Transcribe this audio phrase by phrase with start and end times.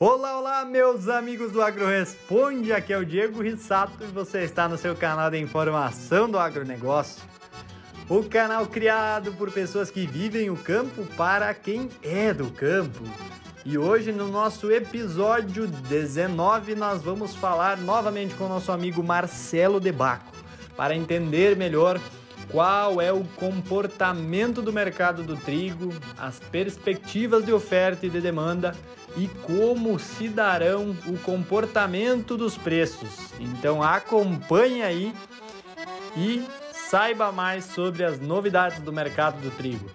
[0.00, 2.72] Olá, olá, meus amigos do Agro Responde.
[2.72, 7.20] Aqui é o Diego Rissato e você está no seu canal de informação do agronegócio.
[8.08, 13.02] O canal criado por pessoas que vivem o campo para quem é do campo.
[13.64, 19.80] E hoje, no nosso episódio 19, nós vamos falar novamente com o nosso amigo Marcelo
[19.80, 20.30] Debaco
[20.76, 22.00] para entender melhor
[22.50, 28.74] qual é o comportamento do mercado do trigo, as perspectivas de oferta e de demanda
[29.16, 33.32] e como se darão o comportamento dos preços.
[33.38, 35.14] Então acompanhe aí
[36.16, 39.90] e saiba mais sobre as novidades do mercado do trigo.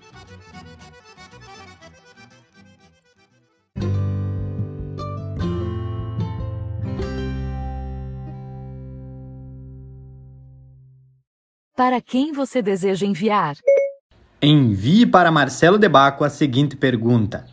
[11.76, 13.56] Para quem você deseja enviar?
[14.40, 17.46] Envie para Marcelo Debaco a seguinte pergunta: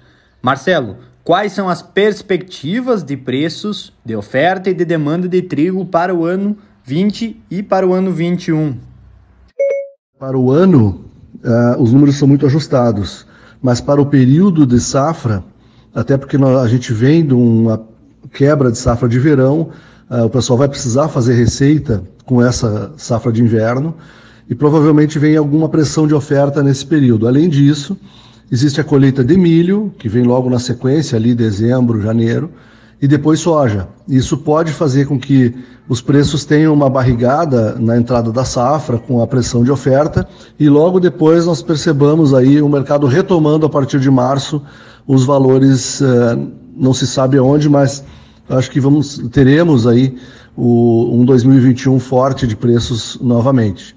[0.42, 6.14] Marcelo, quais são as perspectivas de preços, de oferta e de demanda de trigo para
[6.14, 6.54] o ano
[6.84, 8.76] 20 e para o ano 21?
[10.18, 11.06] Para o ano,
[11.42, 13.26] uh, os números são muito ajustados,
[13.62, 15.42] mas para o período de safra,
[15.94, 17.88] até porque a gente vem de uma
[18.34, 19.70] quebra de safra de verão,
[20.10, 23.94] uh, o pessoal vai precisar fazer receita com essa safra de inverno
[24.48, 27.28] e provavelmente vem alguma pressão de oferta nesse período.
[27.28, 27.96] Além disso,
[28.50, 32.50] existe a colheita de milho, que vem logo na sequência, ali dezembro, janeiro,
[33.00, 33.88] e depois soja.
[34.08, 35.54] Isso pode fazer com que
[35.88, 40.68] os preços tenham uma barrigada na entrada da safra, com a pressão de oferta, e
[40.68, 44.62] logo depois nós percebamos aí o mercado retomando a partir de março
[45.06, 46.38] os valores, eh,
[46.76, 48.04] não se sabe aonde, mas
[48.50, 50.16] acho que vamos teremos aí
[50.56, 53.96] o, um 2021 forte de preços novamente.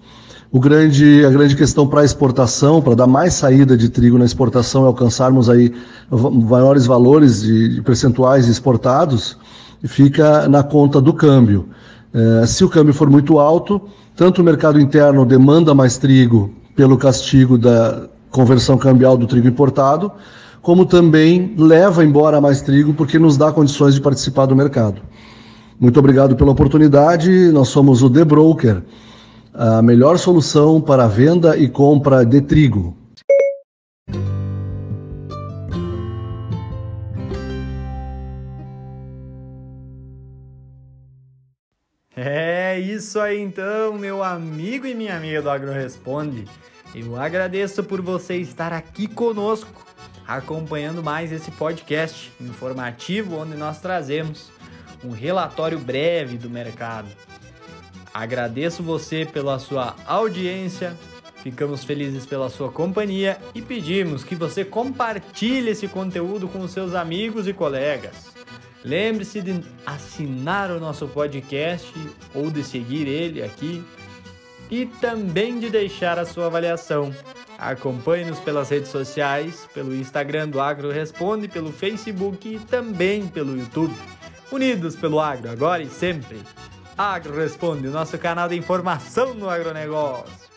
[0.52, 4.26] O grande, a grande questão para a exportação, para dar mais saída de trigo na
[4.26, 5.74] exportação, é alcançarmos aí
[6.12, 9.36] maiores valores de, de percentuais exportados,
[9.84, 11.70] fica na conta do câmbio.
[12.14, 13.82] É, se o câmbio for muito alto,
[14.16, 20.12] tanto o mercado interno demanda mais trigo pelo castigo da conversão cambial do trigo importado,
[20.64, 25.02] como também leva embora mais trigo porque nos dá condições de participar do mercado.
[25.78, 27.52] Muito obrigado pela oportunidade.
[27.52, 28.82] Nós somos o The Broker,
[29.54, 32.96] a melhor solução para venda e compra de trigo.
[42.16, 46.46] É isso aí então, meu amigo e minha amiga do Agro Responde.
[46.96, 49.68] Eu agradeço por você estar aqui conosco,
[50.28, 54.52] acompanhando mais esse podcast informativo onde nós trazemos
[55.04, 57.08] um relatório breve do mercado.
[58.14, 60.96] Agradeço você pela sua audiência,
[61.42, 67.48] ficamos felizes pela sua companhia e pedimos que você compartilhe esse conteúdo com seus amigos
[67.48, 68.32] e colegas.
[68.84, 71.92] Lembre-se de assinar o nosso podcast
[72.36, 73.84] ou de seguir ele aqui
[74.70, 77.14] e também de deixar a sua avaliação.
[77.70, 83.96] Acompanhe-nos pelas redes sociais, pelo Instagram do Agro Responde, pelo Facebook e também pelo YouTube.
[84.52, 86.42] Unidos pelo agro, agora e sempre.
[86.98, 90.53] Agro Responde, o nosso canal de informação no agronegócio.